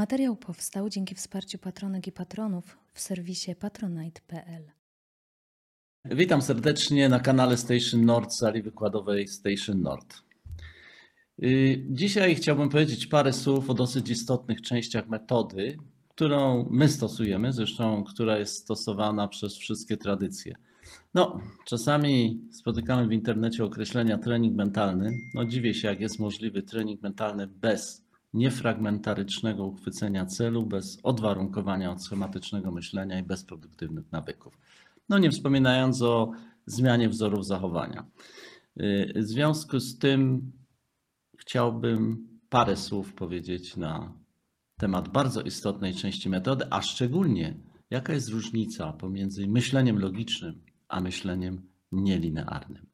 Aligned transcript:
Materiał 0.00 0.36
powstał 0.36 0.88
dzięki 0.88 1.14
wsparciu 1.14 1.58
patronek 1.58 2.06
i 2.06 2.12
patronów 2.12 2.78
w 2.94 3.00
serwisie 3.00 3.54
patronite.pl. 3.54 4.70
Witam 6.04 6.42
serdecznie 6.42 7.08
na 7.08 7.20
kanale 7.20 7.56
Station 7.56 8.04
Nord, 8.04 8.32
sali 8.32 8.62
wykładowej 8.62 9.28
Station 9.28 9.82
Nord. 9.82 10.22
Y, 11.42 11.86
Dzisiaj 11.90 12.34
chciałbym 12.34 12.68
powiedzieć 12.68 13.06
parę 13.06 13.32
słów 13.32 13.70
o 13.70 13.74
dosyć 13.74 14.10
istotnych 14.10 14.62
częściach 14.62 15.08
metody, 15.08 15.76
którą 16.08 16.68
my 16.70 16.88
stosujemy, 16.88 17.52
zresztą 17.52 18.04
która 18.04 18.38
jest 18.38 18.56
stosowana 18.56 19.28
przez 19.28 19.56
wszystkie 19.56 19.96
tradycje. 19.96 20.54
No, 21.14 21.40
czasami 21.66 22.40
spotykamy 22.52 23.08
w 23.08 23.12
internecie 23.12 23.64
określenia 23.64 24.18
trening 24.18 24.56
mentalny. 24.56 25.12
No, 25.34 25.44
dziwię 25.44 25.74
się, 25.74 25.88
jak 25.88 26.00
jest 26.00 26.18
możliwy 26.18 26.62
trening 26.62 27.02
mentalny 27.02 27.46
bez 27.46 28.09
niefragmentarycznego 28.34 29.66
uchwycenia 29.66 30.26
celu, 30.26 30.66
bez 30.66 30.98
odwarunkowania 31.02 31.92
od 31.92 32.02
schematycznego 32.04 32.70
myślenia 32.70 33.18
i 33.18 33.22
bez 33.22 33.44
produktywnych 33.44 34.12
nawyków. 34.12 34.58
No, 35.08 35.18
nie 35.18 35.30
wspominając 35.30 36.02
o 36.02 36.32
zmianie 36.66 37.08
wzorów 37.08 37.46
zachowania. 37.46 38.06
Y, 38.80 39.12
W 39.16 39.22
związku 39.22 39.80
z 39.80 39.98
tym 39.98 40.52
chciałbym 41.38 42.28
parę 42.48 42.76
słów 42.76 43.14
powiedzieć 43.14 43.76
na 43.76 44.12
temat 44.76 45.08
bardzo 45.08 45.42
istotnej 45.42 45.94
części 45.94 46.28
metody, 46.28 46.64
a 46.70 46.82
szczególnie 46.82 47.54
jaka 47.90 48.12
jest 48.12 48.28
różnica 48.28 48.92
pomiędzy 48.92 49.46
myśleniem 49.46 49.98
logicznym 49.98 50.60
a 50.90 51.00
myśleniem 51.00 51.62
nielinearnym. 51.92 52.86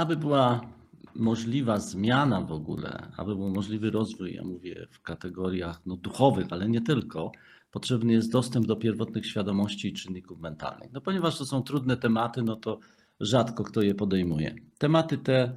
Aby 0.00 0.16
była 0.16 0.60
możliwa 1.14 1.78
zmiana 1.78 2.40
w 2.40 2.52
ogóle, 2.52 3.12
aby 3.16 3.36
był 3.36 3.50
możliwy 3.50 3.90
rozwój, 3.90 4.34
ja 4.34 4.44
mówię 4.44 4.86
w 4.90 5.02
kategoriach 5.02 5.80
no, 5.86 5.96
duchowych, 5.96 6.46
ale 6.50 6.68
nie 6.68 6.80
tylko, 6.80 7.32
potrzebny 7.70 8.12
jest 8.12 8.32
dostęp 8.32 8.66
do 8.66 8.76
pierwotnych 8.76 9.26
świadomości 9.26 9.88
i 9.88 9.92
czynników 9.92 10.40
mentalnych. 10.40 10.92
No, 10.92 11.00
ponieważ 11.00 11.38
to 11.38 11.46
są 11.46 11.62
trudne 11.62 11.96
tematy, 11.96 12.42
no 12.42 12.56
to 12.56 12.78
rzadko 13.20 13.64
kto 13.64 13.82
je 13.82 13.94
podejmuje. 13.94 14.54
Tematy 14.78 15.18
te, 15.18 15.56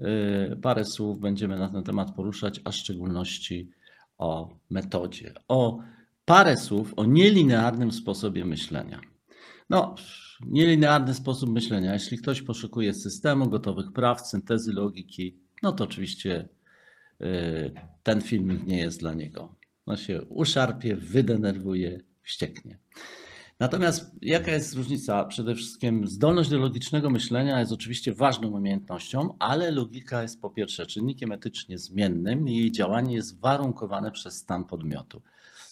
y, 0.00 0.56
parę 0.62 0.84
słów 0.84 1.20
będziemy 1.20 1.58
na 1.58 1.68
ten 1.68 1.82
temat 1.82 2.14
poruszać, 2.14 2.60
a 2.64 2.70
w 2.70 2.74
szczególności 2.74 3.70
o 4.18 4.48
metodzie, 4.70 5.34
o 5.48 5.78
parę 6.24 6.56
słów 6.56 6.94
o 6.96 7.04
nielinearnym 7.04 7.92
sposobie 7.92 8.44
myślenia. 8.44 9.11
No, 9.72 9.94
nielinearny 10.46 11.14
sposób 11.14 11.50
myślenia. 11.50 11.92
Jeśli 11.92 12.18
ktoś 12.18 12.42
poszukuje 12.42 12.94
systemu, 12.94 13.48
gotowych 13.48 13.92
praw, 13.92 14.26
syntezy 14.26 14.72
logiki, 14.72 15.36
no 15.62 15.72
to 15.72 15.84
oczywiście 15.84 16.48
y, 17.20 17.72
ten 18.02 18.20
filmik 18.20 18.66
nie 18.66 18.78
jest 18.78 19.00
dla 19.00 19.14
niego. 19.14 19.54
No 19.86 19.96
się 19.96 20.22
uszarpie, 20.22 20.96
wydenerwuje, 20.96 22.00
wścieknie. 22.22 22.78
Natomiast 23.58 24.10
jaka 24.22 24.52
jest 24.52 24.74
różnica? 24.74 25.24
Przede 25.24 25.54
wszystkim 25.54 26.06
zdolność 26.06 26.50
do 26.50 26.58
logicznego 26.58 27.10
myślenia 27.10 27.60
jest 27.60 27.72
oczywiście 27.72 28.12
ważną 28.12 28.48
umiejętnością, 28.48 29.36
ale 29.38 29.70
logika 29.70 30.22
jest 30.22 30.40
po 30.40 30.50
pierwsze 30.50 30.86
czynnikiem 30.86 31.32
etycznie 31.32 31.78
zmiennym 31.78 32.48
i 32.48 32.56
jej 32.56 32.72
działanie 32.72 33.14
jest 33.14 33.40
warunkowane 33.40 34.10
przez 34.10 34.36
stan 34.36 34.64
podmiotu. 34.64 35.22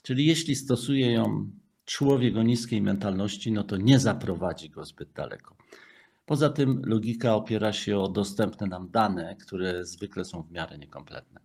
Czyli 0.03 0.27
jeśli 0.27 0.57
stosuje 0.57 1.13
ją 1.13 1.51
człowiek 1.91 2.37
o 2.37 2.43
niskiej 2.43 2.83
mentalności, 2.83 3.53
no 3.53 3.65
to 3.65 3.77
nie 3.77 3.99
zaprowadzi 3.99 4.71
go 4.71 4.85
zbyt 4.85 5.13
daleko. 5.13 5.57
Poza 6.27 6.51
tym 6.51 6.83
logika 6.85 7.35
opiera 7.35 7.73
się 7.73 7.99
o 7.99 8.09
dostępne 8.09 8.67
nam 8.67 8.91
dane, 8.91 9.37
które 9.37 9.85
zwykle 9.85 10.25
są 10.25 10.43
w 10.43 10.51
miarę 10.51 10.79
niekompletne. 10.79 11.41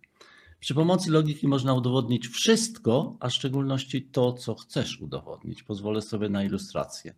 Przy 0.60 0.74
pomocy 0.74 1.10
logiki 1.10 1.48
można 1.48 1.74
udowodnić 1.74 2.28
wszystko, 2.28 3.16
a 3.20 3.28
w 3.28 3.32
szczególności 3.32 4.02
to, 4.02 4.32
co 4.32 4.54
chcesz 4.54 5.00
udowodnić. 5.00 5.62
Pozwolę 5.62 6.02
sobie 6.02 6.28
na 6.28 6.44
ilustrację. 6.44 7.14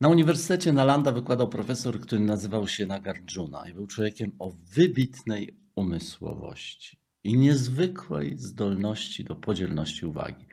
Na 0.00 0.08
Uniwersytecie 0.08 0.72
Nalanda 0.72 1.12
wykładał 1.12 1.48
profesor, 1.48 2.00
który 2.00 2.20
nazywał 2.20 2.68
się 2.68 2.86
Nagarjuna 2.86 3.68
i 3.68 3.74
był 3.74 3.86
człowiekiem 3.86 4.32
o 4.38 4.52
wybitnej 4.74 5.56
umysłowości 5.74 6.98
i 7.24 7.38
niezwykłej 7.38 8.38
zdolności 8.38 9.24
do 9.24 9.36
podzielności 9.36 10.06
uwagi. 10.06 10.49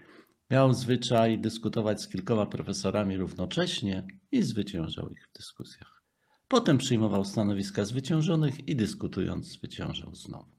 Miał 0.52 0.74
zwyczaj 0.74 1.40
dyskutować 1.40 2.02
z 2.02 2.08
kilkoma 2.08 2.46
profesorami 2.46 3.18
równocześnie 3.18 4.08
i 4.32 4.44
zwyciężał 4.44 5.10
ich 5.10 5.28
w 5.28 5.38
dyskusjach. 5.38 6.04
Potem 6.48 6.78
przyjmował 6.78 7.26
stanowiska 7.26 7.86
zwyciężonych 7.86 8.68
i 8.68 8.76
dyskutując 8.76 9.46
zwyciężał 9.46 10.16
znowu. 10.16 10.52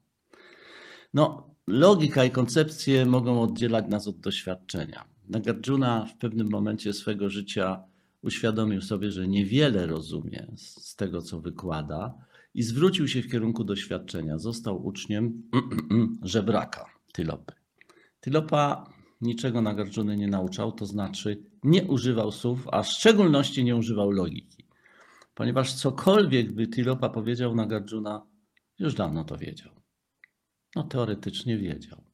No, 1.14 1.54
logika 1.66 2.24
i 2.24 2.30
koncepcje 2.30 3.06
mogą 3.06 3.42
oddzielać 3.42 3.84
nas 3.88 4.08
od 4.08 4.20
doświadczenia. 4.20 5.04
Nagarjuna 5.28 6.04
w 6.04 6.18
pewnym 6.18 6.50
momencie 6.50 6.92
swego 6.92 7.30
życia 7.30 7.82
uświadomił 8.22 8.82
sobie, 8.82 9.12
że 9.12 9.28
niewiele 9.28 9.86
rozumie 9.86 10.46
z 10.56 10.96
tego, 10.96 11.22
co 11.22 11.40
wykłada 11.40 12.14
i 12.54 12.62
zwrócił 12.62 13.08
się 13.08 13.22
w 13.22 13.30
kierunku 13.30 13.64
doświadczenia. 13.64 14.38
Został 14.38 14.86
uczniem 14.86 15.42
żebraka 16.22 16.84
Tylopy. 17.12 17.52
Tylopa 18.20 18.97
niczego 19.20 19.62
Nagarjuny 19.62 20.16
nie 20.16 20.28
nauczał, 20.28 20.72
to 20.72 20.86
znaczy 20.86 21.42
nie 21.64 21.84
używał 21.84 22.32
słów, 22.32 22.68
a 22.72 22.82
w 22.82 22.88
szczególności 22.88 23.64
nie 23.64 23.76
używał 23.76 24.10
logiki. 24.10 24.64
Ponieważ 25.34 25.74
cokolwiek 25.74 26.52
by 26.52 26.68
Tilopa 26.68 27.08
powiedział 27.08 27.54
Nagarjuna, 27.54 28.26
już 28.78 28.94
dawno 28.94 29.24
to 29.24 29.36
wiedział. 29.36 29.72
No 30.76 30.82
teoretycznie 30.82 31.58
wiedział. 31.58 32.04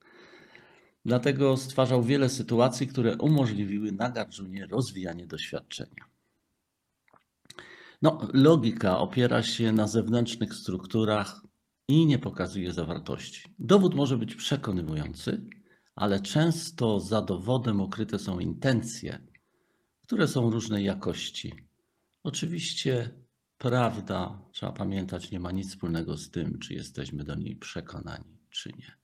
Dlatego 1.05 1.57
stwarzał 1.57 2.03
wiele 2.03 2.29
sytuacji, 2.29 2.87
które 2.87 3.17
umożliwiły 3.17 3.93
Nagarjunie 3.93 4.67
rozwijanie 4.67 5.27
doświadczenia. 5.27 6.05
No, 8.03 8.29
logika 8.33 8.99
opiera 8.99 9.43
się 9.43 9.73
na 9.73 9.87
zewnętrznych 9.87 10.55
strukturach 10.55 11.41
i 11.89 12.07
nie 12.07 12.19
pokazuje 12.19 12.73
zawartości. 12.73 13.55
Dowód 13.59 13.95
może 13.95 14.19
być 14.19 14.35
przekonywujący, 14.35 15.47
ale 15.95 16.21
często 16.21 17.01
za 17.01 17.23
dowodem 17.23 17.81
ukryte 17.81 18.19
są 18.19 18.39
intencje, 18.39 19.19
które 20.03 20.29
są 20.29 20.51
różnej 20.51 20.85
jakości. 20.85 21.55
Oczywiście 22.23 23.11
prawda, 23.59 24.43
trzeba 24.53 24.73
pamiętać, 24.73 25.31
nie 25.31 25.41
ma 25.41 25.53
nic 25.53 25.71
wspólnego 25.71 26.17
z 26.17 26.31
tym, 26.31 26.59
czy 26.59 26.75
jesteśmy 26.75 27.25
do 27.25 27.35
niej 27.35 27.57
przekonani, 27.57 28.39
czy 28.51 28.73
nie. 28.79 28.97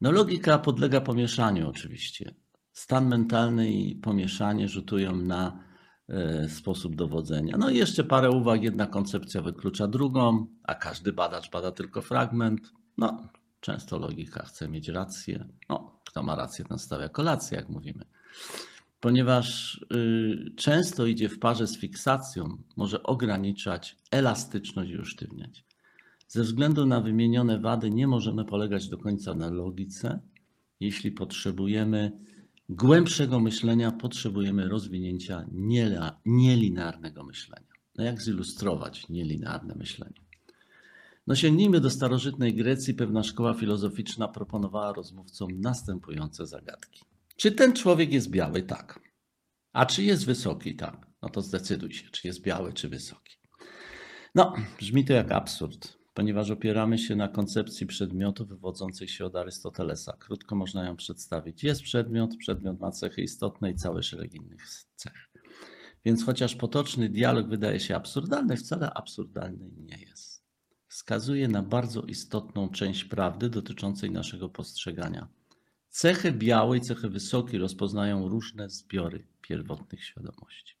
No 0.00 0.12
logika 0.12 0.58
podlega 0.58 1.00
pomieszaniu 1.00 1.68
oczywiście. 1.68 2.34
Stan 2.72 3.08
mentalny 3.08 3.72
i 3.72 3.94
pomieszanie 3.94 4.68
rzutują 4.68 5.16
na 5.16 5.64
e, 6.08 6.48
sposób 6.48 6.96
dowodzenia. 6.96 7.56
No 7.58 7.70
i 7.70 7.76
jeszcze 7.76 8.04
parę 8.04 8.30
uwag. 8.30 8.62
Jedna 8.62 8.86
koncepcja 8.86 9.42
wyklucza 9.42 9.88
drugą, 9.88 10.46
a 10.62 10.74
każdy 10.74 11.12
badacz 11.12 11.50
bada 11.50 11.72
tylko 11.72 12.02
fragment. 12.02 12.72
No, 12.98 13.28
często 13.66 13.98
logika 13.98 14.42
chce 14.42 14.68
mieć 14.68 14.88
rację. 14.88 15.48
No, 15.68 16.00
kto 16.04 16.22
ma 16.22 16.36
rację, 16.36 16.64
ten 16.64 16.78
stawia 16.78 17.08
kolację, 17.08 17.56
jak 17.56 17.68
mówimy. 17.68 18.04
Ponieważ 19.00 19.74
y, 19.94 20.52
często 20.56 21.06
idzie 21.06 21.28
w 21.28 21.38
parze 21.38 21.66
z 21.66 21.78
fiksacją, 21.78 22.62
może 22.76 23.02
ograniczać 23.02 23.96
elastyczność 24.10 24.90
i 24.90 24.98
usztywniać. 24.98 25.64
Ze 26.28 26.42
względu 26.42 26.86
na 26.86 27.00
wymienione 27.00 27.58
wady 27.58 27.90
nie 27.90 28.06
możemy 28.06 28.44
polegać 28.44 28.88
do 28.88 28.98
końca 28.98 29.34
na 29.34 29.50
logice. 29.50 30.20
Jeśli 30.80 31.12
potrzebujemy 31.12 32.12
głębszego 32.68 33.40
myślenia, 33.40 33.92
potrzebujemy 33.92 34.68
rozwinięcia 34.68 35.46
nielinearnego 36.26 37.24
myślenia. 37.24 37.72
No 37.96 38.04
jak 38.04 38.22
zilustrować 38.22 39.08
nielinearne 39.08 39.74
myślenie? 39.74 40.25
No 41.26 41.34
sięgnijmy 41.34 41.80
do 41.80 41.90
starożytnej 41.90 42.54
Grecji. 42.54 42.94
Pewna 42.94 43.22
szkoła 43.22 43.54
filozoficzna 43.54 44.28
proponowała 44.28 44.92
rozmówcom 44.92 45.60
następujące 45.60 46.46
zagadki. 46.46 47.04
Czy 47.36 47.52
ten 47.52 47.72
człowiek 47.72 48.12
jest 48.12 48.30
biały? 48.30 48.62
Tak. 48.62 49.00
A 49.72 49.86
czy 49.86 50.02
jest 50.02 50.26
wysoki? 50.26 50.76
Tak. 50.76 51.06
No 51.22 51.28
to 51.28 51.42
zdecyduj 51.42 51.92
się, 51.92 52.10
czy 52.10 52.28
jest 52.28 52.42
biały, 52.42 52.72
czy 52.72 52.88
wysoki. 52.88 53.36
No, 54.34 54.54
brzmi 54.78 55.04
to 55.04 55.12
jak 55.12 55.32
absurd, 55.32 55.98
ponieważ 56.14 56.50
opieramy 56.50 56.98
się 56.98 57.16
na 57.16 57.28
koncepcji 57.28 57.86
przedmiotu 57.86 58.46
wywodzącej 58.46 59.08
się 59.08 59.24
od 59.24 59.36
Arystotelesa. 59.36 60.16
Krótko 60.20 60.56
można 60.56 60.84
ją 60.84 60.96
przedstawić. 60.96 61.64
Jest 61.64 61.82
przedmiot, 61.82 62.36
przedmiot 62.36 62.80
ma 62.80 62.90
cechy 62.90 63.22
istotne 63.22 63.70
i 63.70 63.74
cały 63.74 64.02
szereg 64.02 64.34
innych 64.34 64.68
cech. 64.94 65.30
Więc 66.04 66.24
chociaż 66.24 66.54
potoczny 66.54 67.08
dialog 67.08 67.48
wydaje 67.48 67.80
się 67.80 67.96
absurdalny, 67.96 68.56
wcale 68.56 68.90
absurdalny 68.94 69.70
nie 69.76 69.98
jest. 69.98 70.35
Wskazuje 70.96 71.48
na 71.48 71.62
bardzo 71.62 72.02
istotną 72.02 72.68
część 72.68 73.04
prawdy 73.04 73.50
dotyczącej 73.50 74.10
naszego 74.10 74.48
postrzegania. 74.48 75.28
Cechy 75.88 76.32
białe 76.32 76.76
i 76.76 76.80
cechy 76.80 77.08
wysokie 77.08 77.58
rozpoznają 77.58 78.28
różne 78.28 78.70
zbiory 78.70 79.26
pierwotnych 79.40 80.04
świadomości. 80.04 80.76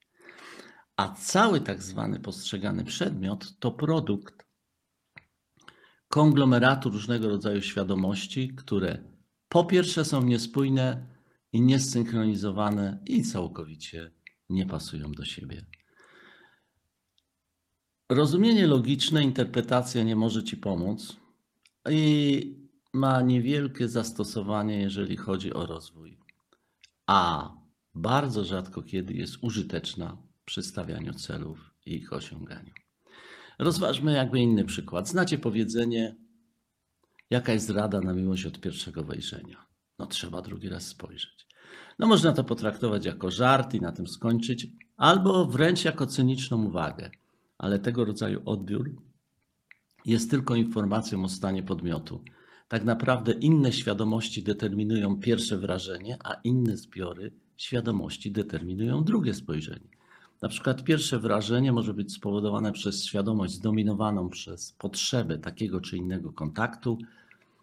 A 0.96 1.14
cały 1.14 1.60
tak 1.60 1.82
zwany 1.82 2.20
postrzegany 2.20 2.84
przedmiot 2.84 3.58
to 3.58 3.70
produkt 3.70 4.46
konglomeratu 6.08 6.90
różnego 6.90 7.28
rodzaju 7.28 7.62
świadomości, 7.62 8.54
które 8.54 9.04
po 9.48 9.64
pierwsze 9.64 10.04
są 10.04 10.22
niespójne 10.22 11.06
i 11.52 11.60
niesynchronizowane 11.60 13.02
i 13.06 13.22
całkowicie 13.22 14.10
nie 14.50 14.66
pasują 14.66 15.12
do 15.12 15.24
siebie. 15.24 15.66
Rozumienie 18.08 18.66
logiczne, 18.66 19.22
interpretacja 19.22 20.02
nie 20.02 20.16
może 20.16 20.44
ci 20.44 20.56
pomóc 20.56 21.16
i 21.90 22.56
ma 22.92 23.22
niewielkie 23.22 23.88
zastosowanie, 23.88 24.80
jeżeli 24.80 25.16
chodzi 25.16 25.52
o 25.52 25.66
rozwój, 25.66 26.18
a 27.06 27.50
bardzo 27.94 28.44
rzadko 28.44 28.82
kiedy 28.82 29.14
jest 29.14 29.36
użyteczna 29.40 30.16
przy 30.44 30.62
stawianiu 30.62 31.14
celów 31.14 31.70
i 31.86 31.94
ich 31.94 32.12
osiąganiu. 32.12 32.72
Rozważmy 33.58 34.12
jakby 34.12 34.40
inny 34.40 34.64
przykład. 34.64 35.08
Znacie 35.08 35.38
powiedzenie, 35.38 36.16
jaka 37.30 37.52
jest 37.52 37.70
rada 37.70 38.00
na 38.00 38.12
miłość 38.12 38.46
od 38.46 38.60
pierwszego 38.60 39.04
wejrzenia? 39.04 39.66
No 39.98 40.06
trzeba 40.06 40.42
drugi 40.42 40.68
raz 40.68 40.86
spojrzeć. 40.86 41.46
No 41.98 42.06
można 42.06 42.32
to 42.32 42.44
potraktować 42.44 43.04
jako 43.04 43.30
żart 43.30 43.74
i 43.74 43.80
na 43.80 43.92
tym 43.92 44.06
skończyć, 44.06 44.66
albo 44.96 45.46
wręcz 45.46 45.84
jako 45.84 46.06
cyniczną 46.06 46.64
uwagę, 46.64 47.10
ale 47.58 47.78
tego 47.78 48.04
rodzaju 48.04 48.42
odbiór 48.44 48.90
jest 50.04 50.30
tylko 50.30 50.54
informacją 50.54 51.24
o 51.24 51.28
stanie 51.28 51.62
podmiotu. 51.62 52.22
Tak 52.68 52.84
naprawdę 52.84 53.32
inne 53.32 53.72
świadomości 53.72 54.42
determinują 54.42 55.20
pierwsze 55.20 55.58
wrażenie, 55.58 56.16
a 56.24 56.34
inne 56.44 56.76
zbiory 56.76 57.32
świadomości 57.56 58.32
determinują 58.32 59.04
drugie 59.04 59.34
spojrzenie. 59.34 59.88
Na 60.42 60.48
przykład 60.48 60.84
pierwsze 60.84 61.18
wrażenie 61.18 61.72
może 61.72 61.94
być 61.94 62.12
spowodowane 62.12 62.72
przez 62.72 63.04
świadomość 63.04 63.52
zdominowaną 63.52 64.28
przez 64.28 64.72
potrzebę 64.72 65.38
takiego 65.38 65.80
czy 65.80 65.96
innego 65.96 66.32
kontaktu, 66.32 66.98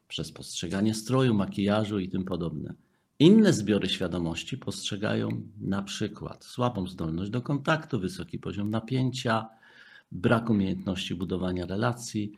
przez 0.08 0.32
postrzeganie 0.32 0.94
stroju, 0.94 1.34
makijażu 1.34 2.00
i 2.00 2.10
tym 2.10 2.26
podobne. 2.26 2.74
Inne 3.20 3.54
zbiory 3.54 3.90
świadomości 3.90 4.58
postrzegają 4.58 5.30
na 5.62 5.82
przykład 5.82 6.46
słabą 6.46 6.88
zdolność 6.88 7.32
do 7.32 7.42
kontaktu, 7.42 8.00
wysoki 8.00 8.40
poziom 8.40 8.70
napięcia, 8.70 9.50
brak 10.14 10.50
umiejętności 10.50 11.16
budowania 11.16 11.66
relacji, 11.66 12.32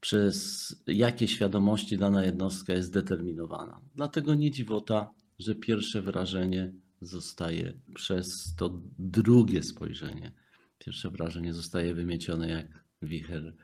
przez 0.00 0.74
jakie 0.86 1.28
świadomości 1.28 1.98
dana 1.98 2.24
jednostka 2.24 2.72
jest 2.72 2.92
determinowana. 2.92 3.80
Dlatego 3.94 4.34
nie 4.34 4.50
dziwota, 4.50 5.10
że 5.38 5.54
pierwsze 5.54 6.02
wrażenie 6.02 6.72
zostaje 7.00 7.72
przez 7.94 8.54
to 8.54 8.80
drugie 8.98 9.62
spojrzenie. 9.62 10.32
Pierwsze 10.78 11.10
wrażenie 11.10 11.54
zostaje 11.54 11.94
wymiecione 11.94 12.48
jak 12.48 12.84
wicher 13.02 13.54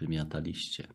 wymiata 0.00 0.38
liście. 0.38 0.86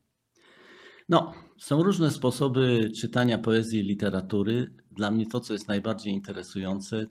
No, 1.10 1.34
są 1.58 1.84
różne 1.84 2.12
sposoby 2.12 2.92
czytania 2.96 3.38
poezji 3.38 3.80
i 3.80 3.84
literatury. 3.84 4.74
Dla 4.92 5.12
mnie 5.12 5.26
to, 5.26 5.40
co 5.40 5.54
jest 5.54 5.68
najbardziej 5.68 6.14
interesujące, 6.14 7.08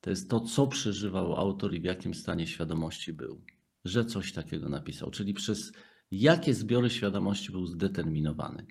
to 0.00 0.10
jest 0.10 0.30
to, 0.30 0.40
co 0.40 0.66
przeżywał 0.66 1.36
autor 1.36 1.74
i 1.74 1.80
w 1.80 1.84
jakim 1.84 2.14
stanie 2.14 2.46
świadomości 2.46 3.12
był, 3.12 3.40
że 3.84 4.04
coś 4.04 4.32
takiego 4.32 4.68
napisał, 4.68 5.10
czyli 5.10 5.34
przez 5.34 5.72
jakie 6.10 6.54
zbiory 6.54 6.90
świadomości 6.90 7.52
był 7.52 7.66
zdeterminowany. 7.66 8.66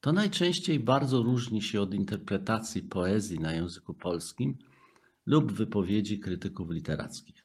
To 0.00 0.12
najczęściej 0.12 0.80
bardzo 0.80 1.22
różni 1.22 1.62
się 1.62 1.80
od 1.80 1.94
interpretacji 1.94 2.82
poezji 2.82 3.38
na 3.38 3.52
języku 3.52 3.94
polskim 3.94 4.58
lub 5.26 5.52
wypowiedzi 5.52 6.18
krytyków 6.18 6.70
literackich. 6.70 7.44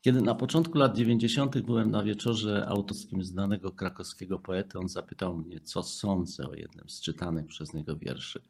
Kiedy 0.00 0.22
na 0.22 0.34
początku 0.34 0.78
lat 0.78 0.96
90. 0.96 1.58
byłem 1.58 1.90
na 1.90 2.02
wieczorze 2.02 2.66
autorskim 2.68 3.24
znanego 3.24 3.72
krakowskiego 3.72 4.38
poety, 4.38 4.78
on 4.78 4.88
zapytał 4.88 5.36
mnie, 5.36 5.60
co 5.60 5.82
sądzę 5.82 6.48
o 6.48 6.54
jednym 6.54 6.88
z 6.88 7.00
czytanych 7.00 7.46
przez 7.46 7.74
niego 7.74 7.96
wierszy. 7.96 8.42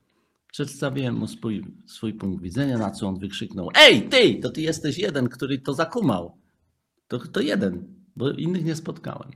Przedstawiłem 0.53 1.15
mu 1.15 1.27
swój, 1.27 1.65
swój 1.87 2.15
punkt 2.15 2.43
widzenia, 2.43 2.79
na 2.79 2.91
co 2.91 3.09
on 3.09 3.19
wykrzyknął: 3.19 3.69
Ej, 3.75 4.09
ty, 4.09 4.35
to 4.43 4.51
ty 4.51 4.61
jesteś 4.61 4.99
jeden, 4.99 5.29
który 5.29 5.59
to 5.59 5.75
zakumał. 5.75 6.39
To, 7.09 7.19
to 7.19 7.41
jeden, 7.41 7.95
bo 8.17 8.31
innych 8.31 8.65
nie 8.65 8.77
spotkałem. 8.77 9.31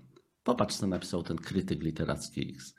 Popatrz, 0.44 0.76
co 0.76 0.86
napisał 0.86 1.22
ten 1.22 1.36
krytyk 1.36 1.82
literacki 1.82 2.50
X. 2.50 2.74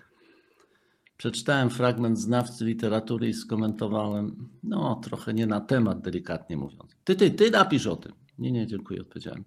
Przeczytałem 1.17 1.69
fragment 1.69 2.19
znawcy 2.19 2.65
literatury 2.65 3.29
i 3.29 3.33
skomentowałem, 3.33 4.49
no 4.63 5.01
trochę 5.03 5.33
nie 5.33 5.47
na 5.47 5.61
temat, 5.61 6.01
delikatnie 6.01 6.57
mówiąc. 6.57 6.95
Ty, 7.03 7.15
ty, 7.15 7.31
ty 7.31 7.51
napisz 7.51 7.87
o 7.87 7.95
tym. 7.95 8.13
Nie, 8.37 8.51
nie, 8.51 8.67
dziękuję, 8.67 9.01
odpowiedziałem. 9.01 9.43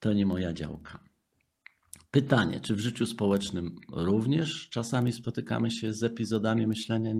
To 0.00 0.12
nie 0.12 0.26
moja 0.26 0.52
działka. 0.52 1.04
Pytanie, 2.10 2.60
czy 2.60 2.74
w 2.74 2.80
życiu 2.80 3.06
społecznym 3.06 3.76
również 3.92 4.68
czasami 4.68 5.12
spotykamy 5.12 5.70
się 5.70 5.92
z 5.92 6.02
epizodami 6.02 6.66
myślenia 6.66 7.12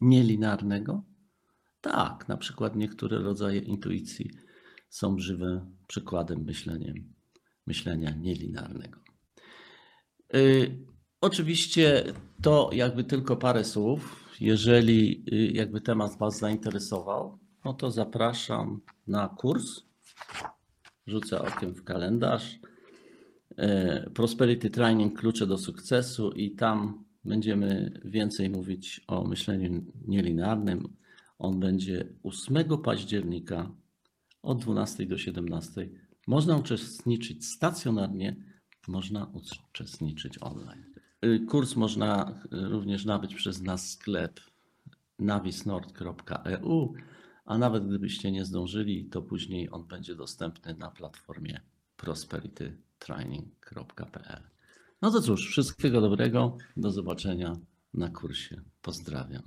nielinarnego? 0.00 1.04
Tak, 1.80 2.28
na 2.28 2.36
przykład 2.36 2.76
niektóre 2.76 3.18
rodzaje 3.18 3.60
intuicji 3.60 4.30
są 4.88 5.18
żywym 5.18 5.76
przykładem 5.92 6.44
myśleniem, 6.44 7.14
myślenia 7.66 8.10
nielinarnego. 8.10 9.00
Yy, 10.32 10.78
oczywiście 11.20 12.04
to 12.42 12.70
jakby 12.72 13.04
tylko 13.04 13.36
parę 13.36 13.64
słów. 13.64 14.26
Jeżeli 14.40 15.24
yy, 15.26 15.46
jakby 15.46 15.80
temat 15.80 16.18
Was 16.18 16.38
zainteresował, 16.38 17.38
no 17.64 17.74
to 17.74 17.90
zapraszam 17.90 18.80
na 19.06 19.28
kurs 19.28 19.82
rzucę 21.06 21.42
okiem 21.42 21.74
w 21.74 21.84
kalendarz. 21.84 22.58
E, 23.56 24.10
Prosperity 24.10 24.70
Training 24.70 25.20
Klucze 25.20 25.46
do 25.46 25.58
sukcesu 25.58 26.30
i 26.30 26.54
tam 26.54 27.04
będziemy 27.24 28.00
więcej 28.04 28.50
mówić 28.50 29.00
o 29.06 29.24
myśleniu 29.24 29.84
nielinearnym. 30.08 30.96
On 31.38 31.60
będzie 31.60 32.08
8 32.22 32.82
października 32.84 33.81
od 34.42 34.62
12 34.62 35.06
do 35.06 35.18
17. 35.18 35.88
Można 36.26 36.56
uczestniczyć 36.56 37.46
stacjonarnie, 37.46 38.36
można 38.88 39.32
uczestniczyć 39.70 40.38
online. 40.40 40.84
E, 41.20 41.38
Kurs 41.38 41.76
można 41.76 42.40
również 42.50 43.04
nabyć 43.04 43.34
przez 43.34 43.62
nasz 43.62 43.80
sklep 43.80 44.40
navisnord.eu 45.18 46.94
a 47.44 47.58
nawet 47.58 47.86
gdybyście 47.86 48.32
nie 48.32 48.44
zdążyli, 48.44 49.04
to 49.04 49.22
później 49.22 49.68
on 49.70 49.86
będzie 49.86 50.14
dostępny 50.14 50.74
na 50.74 50.90
platformie 50.90 51.60
prosperitytraining.pl. 51.96 54.42
No 55.02 55.10
to 55.10 55.20
cóż, 55.20 55.48
wszystkiego 55.48 56.00
dobrego, 56.00 56.56
do 56.76 56.90
zobaczenia 56.90 57.56
na 57.94 58.08
kursie. 58.08 58.62
Pozdrawiam. 58.82 59.40